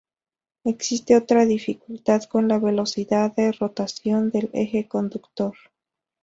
[0.63, 5.55] Existe otra dificultad con la velocidad de rotación del eje conductor.